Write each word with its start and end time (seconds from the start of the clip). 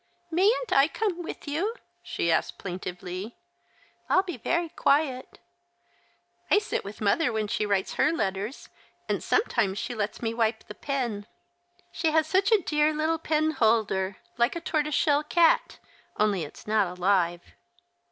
"Mayn't 0.31 0.73
I 0.73 0.87
come 0.87 1.21
with 1.21 1.47
you?" 1.47 1.75
she 2.01 2.31
asked 2.31 2.57
plaintively." 2.57 3.37
I'll 4.09 4.23
be 4.23 4.35
very 4.37 4.69
quiet. 4.69 5.37
I 6.49 6.57
sit 6.57 6.83
with 6.83 7.01
mother 7.01 7.31
when 7.31 7.47
she 7.47 7.67
writes 7.67 7.93
her 7.93 8.11
letters, 8.11 8.69
and 9.07 9.23
sometimes 9.23 9.77
she 9.77 9.93
lets 9.93 10.19
me 10.19 10.33
wipe 10.33 10.63
the 10.63 10.73
pen. 10.73 11.27
tShe 11.93 12.11
has 12.11 12.25
such 12.25 12.51
a 12.51 12.63
dear 12.63 12.91
little 12.95 13.19
penholder, 13.19 14.17
like 14.37 14.55
a 14.55 14.59
tortoise 14.61 14.95
shell 14.95 15.21
cat, 15.23 15.77
only 16.17 16.43
it's 16.45 16.65
not 16.65 16.87
alive." 16.97 17.53